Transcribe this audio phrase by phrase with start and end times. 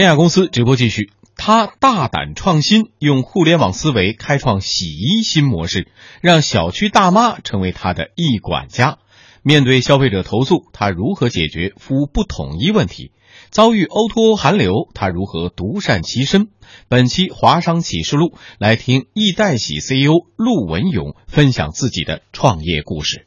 [0.00, 1.12] 天下公司直播继续。
[1.36, 5.88] 他大胆创新，用互联网思维开创洗衣新模式，
[6.22, 8.96] 让小区大妈成为他的一管家。
[9.42, 13.12] 面对消费者投诉，他如何解决服务不统一问题？
[13.50, 16.48] 遭遇 O2O 寒流，他如何独善其身？
[16.88, 23.26] 本期华商启示录，来听易代喜 CEO 陆文勇分享自己的创业故事。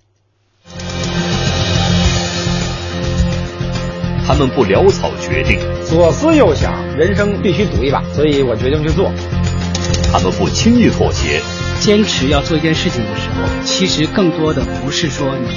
[4.26, 9.12] 他们不潦草决定，左思右想，人生必须赌一把，所以我决定去做。
[10.12, 11.42] 他们不轻易妥协，
[11.80, 15.48] 坚持要做一件事情的时候，其实更多的不是说你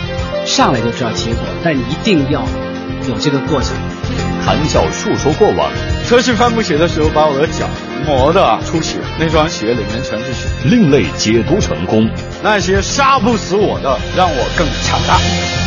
[0.47, 2.43] 上来就知道结果，但一定要
[3.09, 3.73] 有这个过程。
[4.45, 5.71] 谈笑述说过往，
[6.07, 7.69] 车去帆布鞋的时候，把我的脚
[8.07, 10.47] 磨得出血，那双鞋里面全是血。
[10.65, 12.09] 另类解读成功，
[12.43, 15.66] 那些杀不死我的，让我更强大。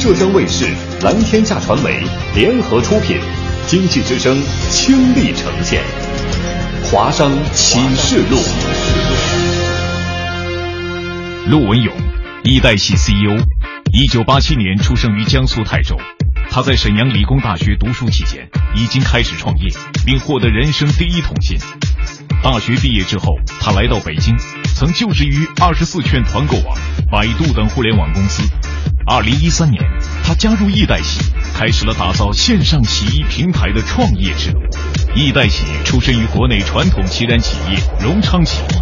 [0.00, 0.64] 浙江卫视、
[1.02, 2.02] 蓝天下传媒
[2.34, 3.18] 联合出品，
[3.66, 4.34] 《经济之声》
[4.70, 5.82] 倾力呈现
[6.90, 8.38] 《华商启示录》。
[11.50, 11.94] 陆文勇，
[12.44, 13.44] 易代系 CEO，
[13.92, 15.94] 一九八七年出生于江苏泰州。
[16.50, 19.70] 他在沈阳理工大学读书期间，已经开始创业，
[20.06, 21.58] 并获得人生第一桶金。
[22.42, 24.34] 大学毕业之后，他来到北京，
[24.74, 26.74] 曾就职于二十四圈团购网、
[27.12, 28.42] 百度等互联网公司。
[29.06, 29.82] 二零一三年，
[30.24, 31.20] 他加入易代喜，
[31.54, 34.60] 开始了打造线上洗衣平台的创业之路。
[35.14, 38.76] 易代喜出身于国内传统旗舰企业荣昌洗衣。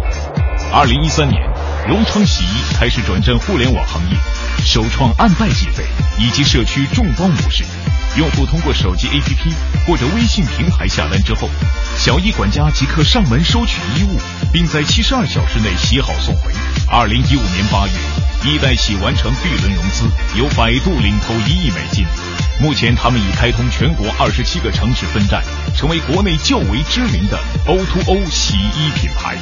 [0.71, 1.41] 二零一三年，
[1.87, 4.17] 荣昌洗衣开始转战互联网行业，
[4.63, 5.83] 首创按袋计费
[6.19, 7.63] 以及社区众包模式。
[8.17, 9.53] 用户通过手机 APP
[9.85, 11.49] 或者微信平台下单之后，
[11.95, 14.19] 小衣管家即刻上门收取衣物，
[14.51, 16.51] 并在七十二小时内洗好送回。
[16.87, 17.93] 二零一五年八月，
[18.45, 20.05] 衣代洗完成 B 轮融资，
[20.37, 22.05] 由百度领投一亿美金。
[22.61, 25.43] 目前，他们已开通全国二十七个城市分站，
[25.75, 29.35] 成为国内较为知名的 O2O 洗衣品牌。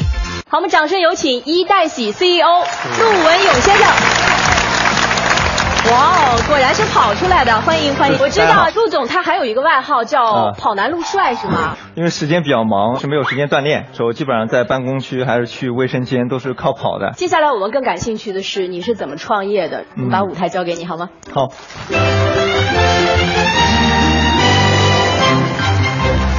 [0.50, 2.66] 好，我们掌声有请衣代洗 CEO
[3.00, 4.27] 陆文勇先生。
[5.90, 8.20] 哇哦，果然是跑出来的，欢迎欢迎！
[8.20, 11.78] 我知道陆总他还有一个外号叫“跑男陆帅”是吗？
[11.96, 17.12] 因为时间比较忙，是没有时间锻炼，所以基本上在办公区还是去卫生间都是靠跑的。
[17.16, 19.86] 接下来我们更感兴趣的是你是怎么创业的？
[20.12, 21.10] 把舞台交给你好吗？
[21.34, 21.48] 好。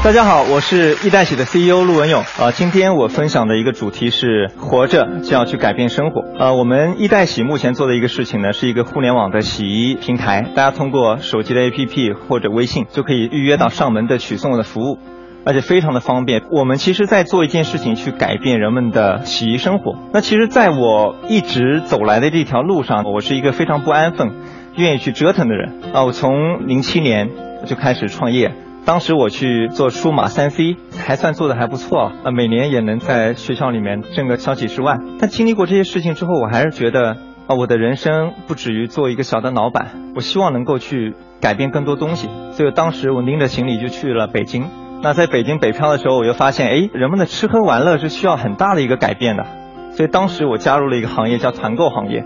[0.04, 2.50] 大家好，我是易代喜的 CEO 陆文勇啊。
[2.52, 6.54] 今天我分享的一个主题是活着就要去改变生活啊。
[6.54, 14.98] 我们易代喜目前做的一个事情呢，是一个互联网的洗衣平台，大家通过手机的 APP 或者微信就可以预约到上门的取送的服务，
[15.44, 16.42] 而且非常的方便。
[16.50, 19.96] 我们其实在做一件事情去改变人们的洗衣生活。
[20.14, 24.30] 那其实在我一直走来的这条路上，我是一个非常不安分、
[24.76, 26.04] 愿意去折腾的人啊。
[26.04, 27.28] 我从零七年
[27.66, 28.52] 就开始创业。
[28.88, 34.98] 当时我去做数码三 C，还算做的还不错啊，每年也能在学校里面挣个小几十万。
[35.18, 42.30] 但经历过这些事情之后，我还是觉得啊，我的人生不止于做一个小的老板，我希望能够去改变更多东西。
[42.52, 44.64] 所以当时我拎着行李就去了北京。
[45.02, 49.44] 那在北京北漂的时候，我又发现，哎，人们的吃喝玩乐是需要很大的一个改变的。
[49.92, 52.24] 所以当时我加入了一个行业，叫团购行业。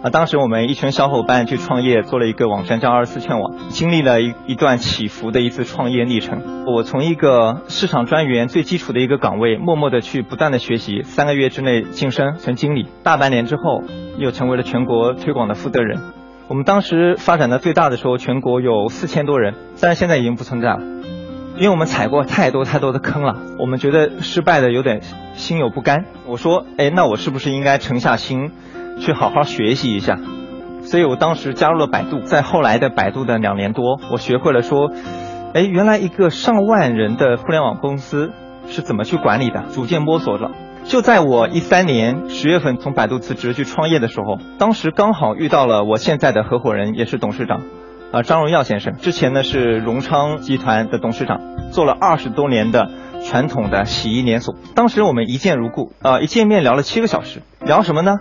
[0.00, 6.64] 啊，当时我们一群小伙伴去创业，做了一个网站叫二十四券网，经历了一一段起伏的一次创业历程。
[6.66, 13.82] 我从一个市场专员最基础的一个岗位，默默的去不断的学习，三个月之内晋升成经理，大半年之后
[14.18, 16.00] 又成为了全国推广的负责人。
[16.46, 20.78] 我们当时发展的最大的时候，全国有四千多人，但是现在已经不存在了，
[21.56, 25.00] 因为我们踩过太多太多的坑了，我们觉得失败的有点
[25.34, 26.04] 心有不甘。
[26.24, 28.52] 我说，哎，那我是不是应该沉下心？
[29.00, 30.18] 去好好学习一下，
[30.82, 34.90] 所以我当时加入了百度，在后来的百度的两年多，我学会了说，
[35.54, 38.30] 哎，原来一个上万人的互联网公司
[38.68, 40.50] 是怎么去管理的，逐渐摸索着。
[40.84, 47.60] 就在我一三年十月份从百度辞职去创业的时候，当时刚好遇到了我现在的合伙人，也是董事长，
[48.10, 48.96] 啊，张荣耀先生。
[48.96, 51.40] 之前呢是荣昌集团的董事长，
[51.72, 52.90] 做了二十多年的
[53.26, 54.54] 传统的洗衣连锁。
[54.74, 58.16] 当时我们一见如故，啊，一见面聊了七个小时，聊什么呢？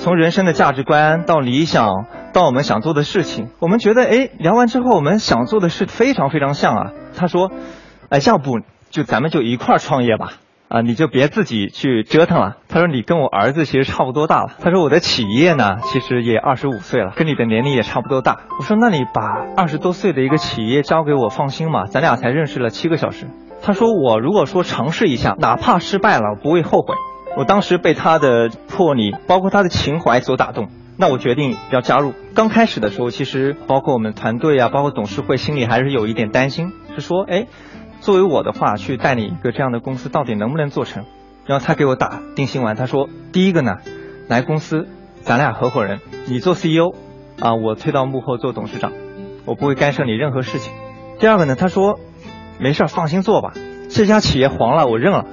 [0.00, 6.92] 从人生的价值观到理想，到我们想做的事情，我们觉得，哎，聊完之后，我们想做的事非常非常像啊。
[7.16, 7.50] 他说，
[8.08, 8.60] 哎，要不
[8.90, 10.34] 就咱们就一块儿创业吧，
[10.68, 12.58] 啊，你就别自己去折腾了。
[12.68, 14.52] 他说，你跟我儿子其实差不多大了。
[14.60, 18.42] 他说，我的企业呢，其实也二十五岁了，跟你的年龄也差不多大。
[18.56, 19.20] 我说，那你把
[19.56, 23.26] 二十多岁的一个企业交给我，放心嘛，咱俩才认识了七个小时。
[23.62, 26.94] 他说，我如果说尝试一下，哪怕失败了，我不会后悔。
[27.38, 32.12] 我当时被他的魄力，包括他的情怀所打动，那我决定要加入。
[32.34, 37.46] 刚开始的时候，其实包括我们团队啊，包括董事会，心里还是有一点担心，是说，哎，
[38.00, 41.04] 作为我的话去带领一个这样的公司，到底能不能做成？
[41.46, 43.76] 然后他给我打定心丸，他说，第一个呢，
[44.26, 44.88] 来公司，
[45.22, 46.92] 咱俩合伙人，你做 CEO，
[47.38, 48.90] 啊，我退到幕后做董事长，
[49.44, 50.72] 我不会干涉你任何事情。
[51.20, 52.00] 第二个呢，他说，
[52.58, 53.52] 没事放心做吧，
[53.90, 55.24] 这家企业黄了我认了，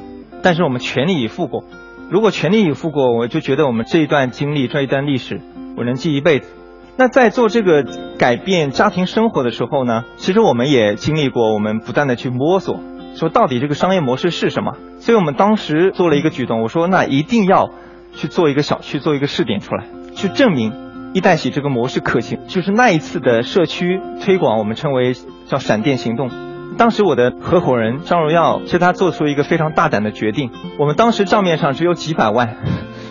[0.43, 1.63] 但是我们全力以赴过。
[2.09, 5.41] 如果全力以赴过，我就觉得我们这一段经历、这一段历史，
[5.75, 6.49] 我能记一辈子。
[6.97, 7.83] 那在做这个
[8.17, 12.79] 改变家庭生活的时候呢，其实我们也经历过，我们不断的去摸索，
[13.15, 14.77] 说到底这个商业模式是什么。
[14.99, 17.71] 所以我们当时做了一个举动，我说那一定要
[18.13, 19.85] 去做一个小区，做一个试点出来，
[20.15, 20.71] 去证明
[21.13, 22.39] 一代喜这个模式可行。
[22.47, 25.13] 就是那一次的社区推广，我们称为
[25.47, 26.29] 叫闪电行动。
[26.77, 30.51] 当时我的合伙人张荣耀，其实他做出一个非常大胆的决定。
[30.77, 32.57] 我们当时账面上只有几百万，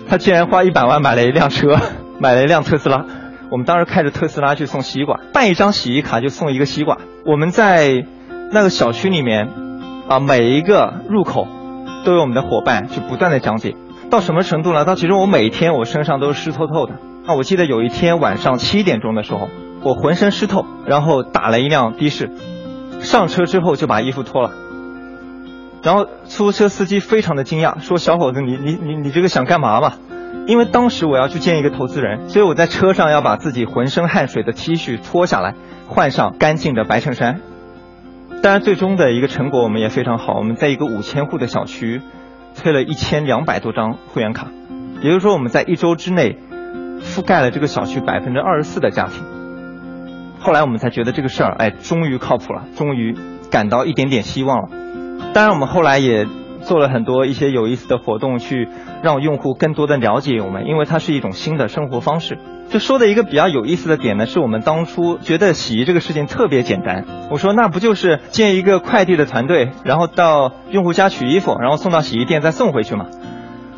[0.09, 1.79] 他竟然花一百万买了一辆车，
[2.21, 3.05] 买了一辆特斯拉。
[3.51, 6.99] 我们当时开着特斯拉去送西瓜，办一张洗衣卡就送一个西瓜。
[7.25, 8.05] 我们在
[8.53, 9.49] 那个小区里面，
[10.09, 11.47] 啊，每一个入口
[12.05, 13.77] 都有我们的伙伴去不断的讲解。
[14.11, 14.85] 到什么程度呢？
[14.85, 16.95] 到其实我每一天我身上都是湿透透的。
[17.27, 19.49] 那我记得有一天晚上七点钟的时候，
[19.83, 22.31] 我浑身湿透，然后打了一辆的士。
[23.05, 24.51] 上车之后就把衣服脱了，
[25.83, 29.93] 然后出租车司机非常的惊讶，说：“小伙子，你你你你这个想干嘛嘛？”
[30.49, 35.55] 因为当时我要去见一个投资人，所以我在车上要把自己浑身汗水的 T 恤脱下来，
[35.87, 37.41] 换上干净的白衬衫。
[38.43, 42.03] 当然，最终的一个成果我们也非常好，我们在一个五千户的小区
[42.57, 44.49] 推了一千两百多张会员卡，
[45.01, 46.39] 也就是说我们在一周之内
[47.01, 49.23] 覆盖了这个小区百分之二十四的家庭。
[50.45, 53.17] 后来我们才觉得这个事儿，哎，终于靠谱了，终于
[53.51, 54.69] 感到一点点希望了。
[55.33, 56.27] 当然，我们后来也
[56.61, 58.69] 做了很多一些有意思的活动，去
[59.03, 62.39] 让用户更多的了解我们，因为它是一种新的生活方式。
[62.69, 67.07] 就说的一个比较有意思的点呢，是我们当初觉得洗衣这个事情特别简单。
[67.31, 73.07] 我说那不就是建一个快递的团队，然后到用户家取衣服，然后送到洗衣店再送回去嘛？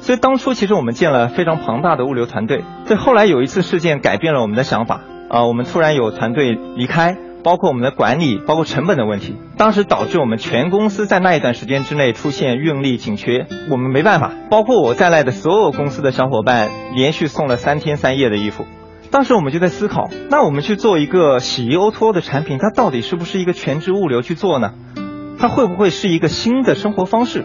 [0.01, 2.65] 所以当初其实我们建了非常庞大的物流团队。
[2.89, 5.01] 对，后来有一次事件改变了我们的想法。
[5.37, 18.65] 啊，我们突然有团队离开，包括我们的管理，包括成本的问题，当时导致我们全公司在那一段时间之内出现运力紧缺，我们没办法，包括我在内的所有公司的小伙伴连续送了三天三夜的衣服。
[19.11, 24.73] 当时我们就在思考，那我们去做一个洗衣 O2O 的产品，它到底是不是一个全职物流去做呢？
[25.39, 27.45] 它会不会是一个新的生活方式？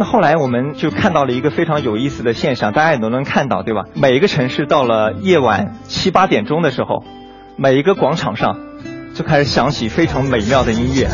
[0.00, 3.82] 那后来我们就看到了一个非常有意思的现象，大家也都能看到，对吧？
[3.94, 7.02] 每一个城市到了夜晚七八点钟的时候，
[7.60, 8.56] 每一个广场上
[9.16, 11.06] 就开始响起非常美妙的音乐，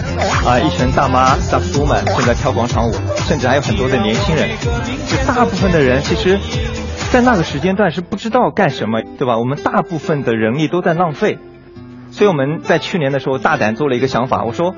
[0.47, 2.93] 啊，一群大妈大叔们正在跳广场舞，
[3.27, 4.51] 甚至还有很多的年轻人。
[5.07, 6.39] 就大部分的人其实，
[7.11, 9.39] 在那个时间段是不知道干什么，对吧？
[9.39, 11.39] 我们大部分的人力都在浪费，
[12.11, 14.75] 所以我们在去年的时候大胆做了一个想法，我说，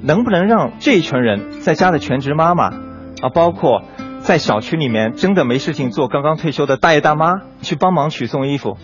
[0.00, 2.66] 能不能让这一群人在家的全职妈妈。
[3.20, 3.82] 啊，包括
[4.20, 8.78] 在小区里面真的没事情做，刚刚退休的大爷大妈去帮忙取送衣服，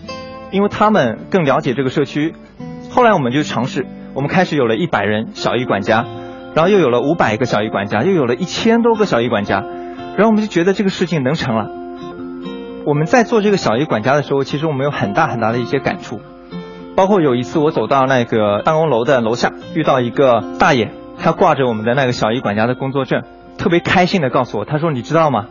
[0.51, 2.33] 因为他们更了解这个社区。
[2.89, 6.05] 后来我们就尝试，我们开始有了一百人小艺管家，
[6.55, 9.61] 然后又有了五百个小艺管家，又有了一千多个小艺管家，
[10.15, 11.69] 然后我们就觉得这个事情能成了。
[12.85, 16.21] 我们在做这个小艺管家的时候，其实我们有很大很大的一些感触，
[16.95, 23.23] 包括有一次我走到那个办公楼的楼下，遇到一个大爷，他挂着我们的那个小艺管家的工作证。
[23.57, 25.45] 特别开心的告诉我，他说：“你知道吗？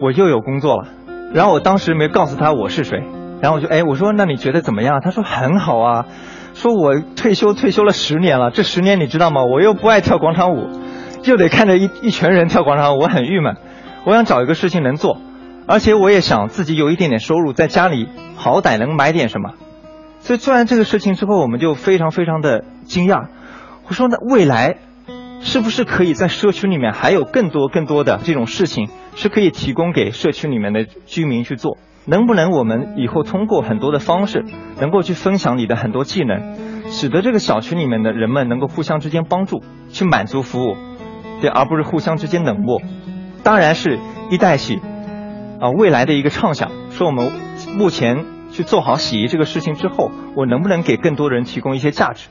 [0.00, 0.88] 我又有工作了。”
[1.32, 3.04] 然后我当时没告诉他我是谁，
[3.40, 6.06] 然后我就哎，我说：“那你觉得怎么样？”他说：“很好啊。”
[6.54, 9.44] 说：“我退休退休了十年了，这十年你知道吗？
[9.44, 10.68] 我又不爱跳广场舞，
[11.24, 13.56] 又得看着一一群人跳广场舞，我很郁闷。
[14.04, 15.18] 我想找一个事情能做，
[15.66, 19.52] 而且我也想自己有一点点收入，在家里好歹能买点什么。
[20.18, 23.28] 所以做完这个事情之后，我们就非常非常的惊讶。
[23.88, 24.76] 我说：“那未来？”
[25.42, 31.78] 是不是可以在社区里面还有更多更多的这种事情是可以提供给社区里面的居民去做？
[32.06, 34.44] 能不能我们以后通过很多的方式，
[34.80, 40.76] 能够去分享你的很多技能，使得这个小区里面的人们能够互相之间帮助，去满足服务，
[41.40, 42.80] 对，而不是互相之间冷漠。
[43.42, 43.98] 当然是
[44.30, 44.80] 一代洗
[45.60, 47.30] 啊未来的一个畅想，说我们
[47.76, 52.28] 目前去做好洗衣这个事情之后，我能不能给更多人提供一些价值？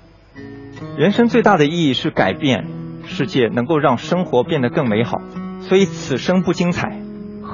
[0.98, 2.68] 人生最大的意义是改变。
[3.06, 5.20] 世界能够让生活变得更美好，
[5.62, 7.00] 所以此生不精彩，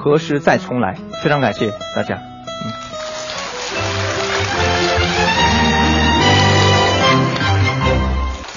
[0.06, 0.94] 何时再重来？
[1.20, 2.16] 非常感谢大家。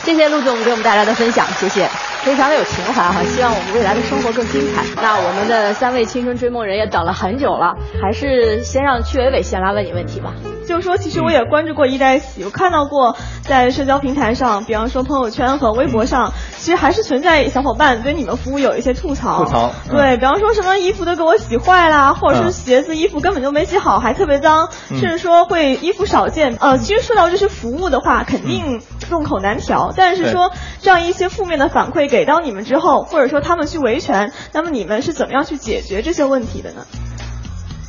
[0.03, 1.89] 谢谢陆总给我们带来的分享，谢谢，
[2.22, 3.24] 非常的有情怀哈。
[3.24, 4.84] 希望我们未来的生活更精彩。
[5.01, 10.32] 那我们的三位青春追梦人也等了很久了，还是先让曲伟伟先来问你问题吧。
[10.69, 19.43] 就是说，其实我也关注过一代喜，我看到过在社交平台上，比方说朋友圈和微博上，其实还是存在小伙伴对你们服务有一些吐槽。
[19.43, 19.71] 吐槽。
[19.89, 26.55] 对，比方说什么衣服都给我洗坏啦，或者是鞋子、衣服根本就没洗好，还特别脏，甚至说会衣服少见。
[26.59, 29.91] 呃，其实说到这些服务的话，肯定众口难调。
[29.95, 30.51] 但是说
[30.83, 36.85] 这样一些负面的反馈给到你们之后，或者说他们去维权，那么你们是怎么样去解决这些问题的呢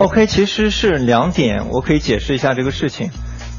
[0.01, 3.11] ？OK，其实是两点，我可以解释一下这个事情。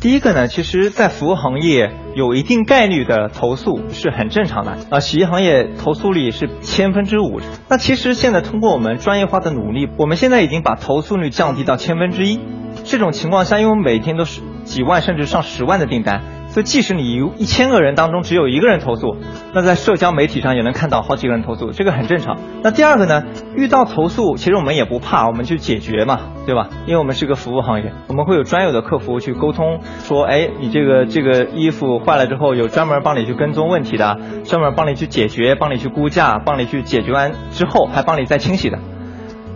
[0.02, 5.00] 第一个呢，其实，在服务行业有一定概率的投诉是很正常的啊。
[5.00, 12.40] 洗衣行业投诉率是千分之五，那其实现在通过我们专业化的努力，我们现在已经把投诉率降低到千分之一。
[12.84, 16.24] 这种情况下，因为每天都是几万甚至上十万的订单。
[16.52, 19.16] 所以，即使你有一千个人当中只有一个人投诉，
[19.54, 22.38] 那在社交媒体上也能看到好几个人投诉，这个很正常。
[22.62, 23.24] 那第二个呢，
[23.56, 26.68] 遇到投诉，其实我们也不怕，我们去解决嘛，对吧？
[26.86, 38.78] 因为我们是个服务行业，我们会有专有的客服去沟通，说，哎，你这个这个衣服坏了之后，有专门帮你去跟踪问题的，专门帮你去解决，帮你去估价，帮你去解决完之后还帮你再清洗的。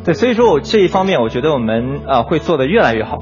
[0.05, 3.17] 对，所以说我这一方面，我觉得我们啊会做得越来越好。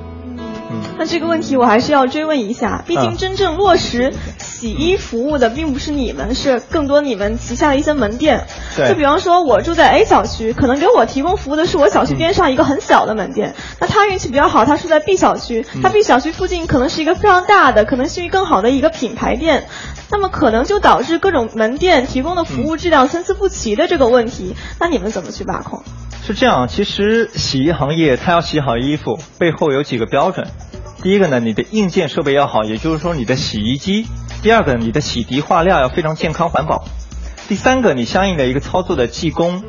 [0.98, 8.46] 那这个问题我还是要追问一下，毕竟真正落实洗衣服务的并不是你们，是更多你们旗下的一些门店。
[8.76, 8.90] 对。
[8.90, 13.56] 就比方说，我住在 A 小区，可能给我提供服务的是我小区边上一个很小的门店。
[13.80, 19.66] 那他运气比较好，他住在 B 小区，他 B 小区附近可能是一个非常大的，可能信誉更好的一个品牌店，
[20.12, 24.56] 那么可能就导致各种门店提供的服务质量参差不齐的这个问题。
[24.80, 25.84] 那你们怎么去把控？
[26.26, 30.48] 是这样，其实洗衣行业它要洗好衣服，背后有几个标准。
[31.02, 34.06] 第一个呢，你的硬件设备要好，也就是说你的洗衣机；
[34.42, 36.86] 第二个，你的洗涤化料要非常健康环保；
[37.50, 39.64] 第三个，你相应的一个操作的技工，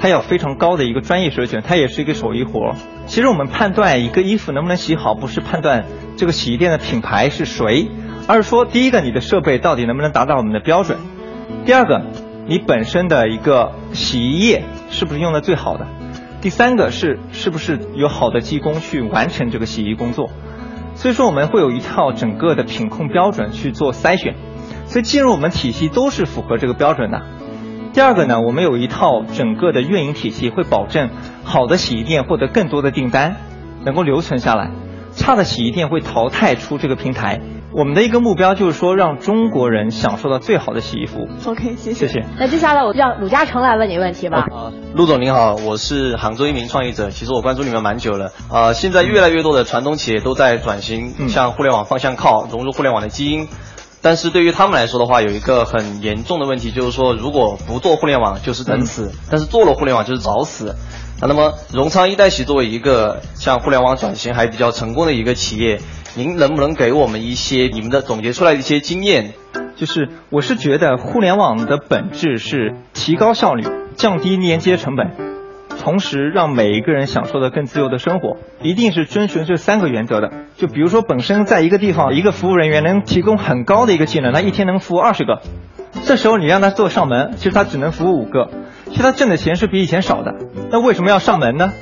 [0.00, 2.74] 他有非常高的一个专业水准，他也是一个手艺活。
[3.06, 5.84] 其实我们判断一个衣服能不能洗好，不是判断
[6.16, 7.90] 这个洗衣店的品牌是谁，
[8.26, 10.96] 而是说第一个，你的设备到底能不能达到我们的标准；
[11.66, 12.00] 第二个，
[12.46, 15.86] 你本身的一个洗衣液是不是用的最好的；
[16.42, 20.28] 第三个是是不是有好的技工去完成这个洗衣工作。
[20.94, 24.34] 所以说我们会有一套整个的品控标准去做筛选，
[24.84, 27.22] 所以进入我们体系都是符合这个标准的。
[27.92, 31.08] 第二个呢，我们有一套整个的运营体系，会保证
[31.42, 33.36] 好的洗衣店获得更多的订单，
[33.84, 34.70] 能够留存下来，
[35.12, 37.40] 差的洗衣店会淘汰出这个平台。
[37.72, 41.28] 我们的一个目标就是说，让中国人享受到最好的洗衣服务。
[41.46, 42.08] OK，谢谢。
[42.08, 42.26] 谢谢。
[42.36, 44.38] 那接下来我让鲁嘉诚来问你问题吧。
[44.38, 48.32] 啊，陆总您好，我是杭州一名创业者，其实我关注你们蛮久了。
[48.48, 53.46] 啊，现在越来越多的传统企业都在转型，向互联网方向靠，融入互联网的基因。
[54.02, 60.74] 但是对于他们来说的话，有一个很严重的问题，就是说如果不做互联网就是等死，但是做了互联网就是找死。
[61.20, 65.80] 那么荣昌一代洗作为一个向互联网转型还比较成功的一个企业。
[66.16, 69.32] 您能不能给我们一些你们的总结出来的一些经验？
[69.76, 73.64] 就是我是觉得互联网的本质是提高效率、
[73.94, 75.12] 降低连接成本，
[75.78, 80.30] 同时让每一个人享受的更自由的生活，一定是遵循这三个原则的。
[80.56, 85.40] 就比如说，本身在一个地方，一个服务人员能提供很高的一个技能，他一天能服务二十个，
[86.04, 88.50] 这时候你让他做上门，其实他只能服务五个，
[88.90, 90.34] 其实他挣的钱是比以前少的。
[90.70, 91.72] 那为什么要上门呢？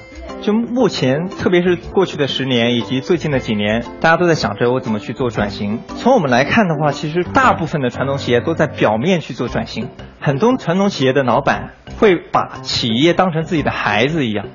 [0.41, 5.81] 就目前，特别是过去的十年以及最近的几年，大家都在想着我怎么去做转型。
[5.99, 9.89] 从我们来看的话，其实大部分的传统企业都在表面去做转型。
[10.21, 14.47] 很多传统企业的老板会把企业当成自己的孩子一样，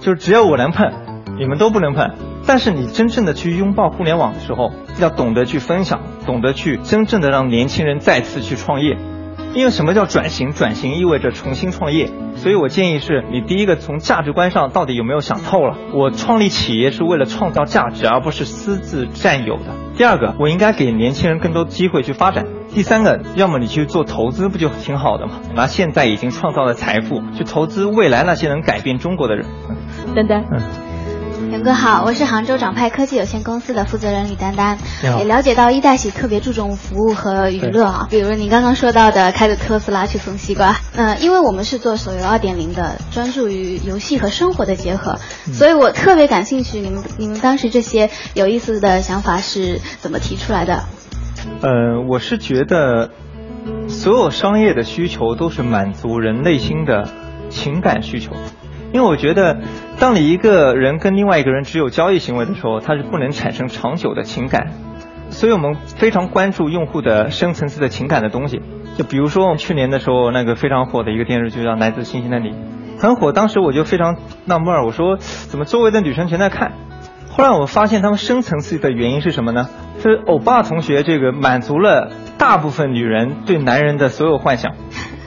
[0.00, 0.92] 就是只要我能碰，
[1.38, 2.10] 你们都不能碰。
[2.46, 4.70] 但是你真正的去拥抱互联网的时候，
[5.00, 8.96] 要懂得去分享，懂得去真正的让年轻人再次去创业。
[9.56, 10.52] 因为什么叫转型？
[10.52, 12.10] 转型意味着重新创业。
[12.34, 15.78] 所以我建议是你第一个从价值观上到底有没有想透了？
[15.94, 19.74] 我创立企业是为了创造价值，而不是私自占有的。
[19.96, 22.44] 第二个，我应该给年轻人更多机会去发展。
[22.68, 25.40] 第三个，要么你去做投资，不就挺好的吗？
[25.54, 29.46] 拿现在已经创造的财富去投资未来那些能改变中国的人。
[30.14, 30.44] 丹丹。
[30.52, 30.85] 嗯。
[31.52, 34.78] 杨哥好，我是杭州掌派科技有限公司的负责人李丹丹。
[35.18, 40.76] 也了解到一代喜特别注重服务和娱乐啊，比如你刚刚说到的开着特斯拉去送西瓜。
[40.96, 45.18] 嗯，因为我们是做手游二点零的，专注于游戏和生活的结合，
[45.52, 46.80] 所以我特别感兴趣。
[46.80, 50.84] 你们你们当时这些有意思的想法是怎么提出来的？
[51.62, 53.10] 呃，我是觉得
[53.88, 57.08] 所有商业的需求都是满足人内心的
[57.50, 58.32] 情感需求。
[58.92, 59.58] 因为我觉得，
[59.98, 64.68] 当你一个人跟另外一个人只有交易行为的时候，他是不能产生长久的情感。
[65.30, 68.60] 所以我们非常关注用户的深层次的情感的东西。
[68.96, 72.50] 就比如说我们去年的时候，那个非常火的一个电视剧叫《来自星星的你》，
[72.98, 73.32] 很火。
[73.32, 76.72] 当时我就非常纳闷儿，我说怎么周围的女生全在看？
[77.30, 79.68] 后来我发现他们深层次的原因是什么呢？
[80.00, 84.74] 是欧巴同学这个满足了大部分女人对男人的所有幻想。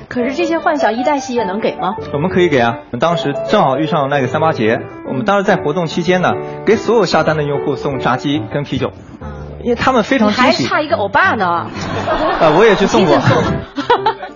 [0.10, 1.96] 可是这些幻想一代喜也能给吗？
[2.14, 2.80] 我们可以给啊！
[2.88, 6.34] 我们当时正好遇上那个三八节，我们当时在活动期间呢，
[6.66, 8.92] 给所有下单的用户送炸鸡跟啤酒，
[9.64, 10.64] 因为他们非常惊喜。
[10.64, 11.46] 还差一个欧巴呢。
[11.46, 11.70] 啊，
[12.58, 13.20] 我也去送过。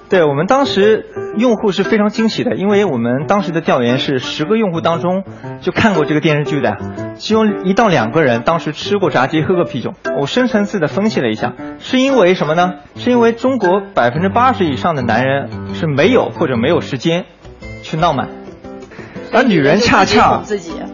[0.09, 1.07] 对我们当时
[1.39, 5.23] 用户是非常惊喜的，因为我们当时的调研是十个用户当中
[5.59, 6.77] 就看过这个电视剧的，
[7.15, 9.95] 其中一到两个人当时吃过炸鸡喝过啤酒。
[10.19, 12.73] 我深层次的分析了一下，是因为什么呢？
[12.95, 15.49] 是因为中国百分之八十以上的男人
[15.83, 17.25] 是没有或者没有时间
[17.81, 18.29] 去浪漫，
[19.33, 20.41] 而女人恰恰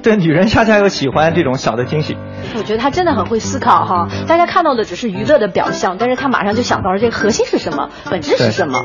[0.01, 2.17] 对女人恰恰又喜欢这种小的惊喜。
[2.57, 8.83] 我觉得他真的很会思考哈，大家看到的只是娱乐的表象，但是他马上就想到了这个核心是什么，本质是什么。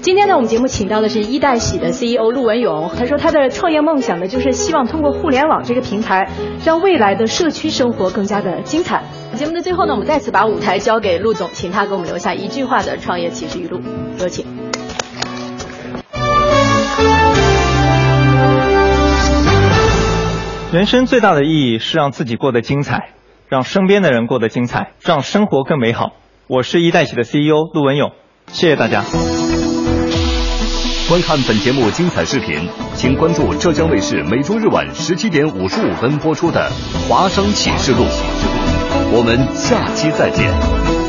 [0.00, 2.90] 今天呢，我们节目请到的是一代喜的 CEO 陆文勇。
[2.96, 6.30] 他说他的创业梦想呢，就是希望通过互联网这个平台，
[6.64, 9.02] 让未来的社区生活更加的精彩。
[9.34, 13.80] 节目的最后呢，我们再次把舞台交给陆总，请他给我们留下一句话的创业启示语录。
[14.18, 14.69] 有请。
[20.72, 23.10] 人生最大的意义是让自己过得精彩，
[23.48, 26.12] 让身边的人过得精彩，让生活更美好。
[26.46, 28.12] 我是一代喜的 CEO 陆文勇。
[28.46, 29.02] 谢谢大家。
[31.08, 36.70] 观看本节目精彩视频，请关注浙江卫视每周日晚十七点五十五分播出的
[37.08, 38.04] 《华商启示录》。
[39.12, 40.99] 我们下期再见。